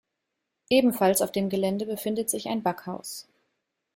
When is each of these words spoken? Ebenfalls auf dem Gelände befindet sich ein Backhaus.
Ebenfalls 0.71 1.21
auf 1.21 1.31
dem 1.31 1.47
Gelände 1.49 1.85
befindet 1.85 2.27
sich 2.27 2.47
ein 2.47 2.63
Backhaus. 2.63 3.27